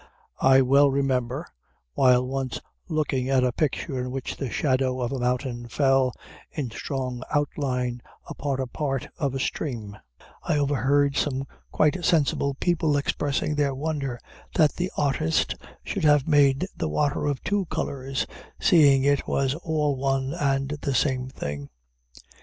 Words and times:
I 0.39 0.61
well 0.63 0.89
remember, 0.89 1.45
while 1.93 2.25
once 2.25 2.59
looking 2.87 3.29
at 3.29 3.43
a 3.43 3.51
picture 3.51 3.99
in 4.01 4.09
which 4.09 4.35
the 4.35 4.49
shadow 4.49 4.99
of 4.99 5.11
a 5.11 5.19
mountain 5.19 5.67
fell, 5.67 6.13
in 6.49 6.71
strong 6.71 7.21
outline, 7.29 8.01
upon 8.25 8.59
a 8.59 8.65
part 8.65 9.07
of 9.19 9.35
a 9.35 9.39
stream, 9.39 9.95
I 10.41 10.57
overheard 10.57 11.17
some 11.17 11.45
quite 11.71 12.03
sensible 12.03 12.55
people 12.55 12.97
expressing 12.97 13.53
their 13.53 13.75
wonder 13.75 14.19
that 14.55 14.73
the 14.73 14.91
artist 14.97 15.53
should 15.83 16.03
have 16.05 16.27
made 16.27 16.67
the 16.75 16.89
water 16.89 17.27
of 17.27 17.43
two 17.43 17.65
colors, 17.67 18.25
seeing 18.59 19.03
it 19.03 19.27
was 19.27 19.53
all 19.53 19.95
one 19.97 20.33
and 20.33 20.69
the 20.81 20.95
same 20.95 21.29
thing. 21.29 21.69